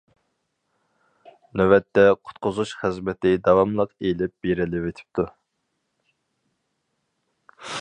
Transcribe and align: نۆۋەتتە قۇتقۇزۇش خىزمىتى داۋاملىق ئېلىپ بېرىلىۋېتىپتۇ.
نۆۋەتتە 1.59 2.05
قۇتقۇزۇش 2.29 2.71
خىزمىتى 2.79 3.33
داۋاملىق 3.49 3.93
ئېلىپ 4.09 4.35
بېرىلىۋېتىپتۇ. 4.47 5.27